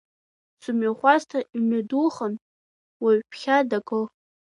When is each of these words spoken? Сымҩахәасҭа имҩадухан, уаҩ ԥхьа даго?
Сымҩахәасҭа 0.61 1.39
имҩадухан, 1.57 2.33
уаҩ 3.03 3.19
ԥхьа 3.29 3.57
даго? 3.69 4.01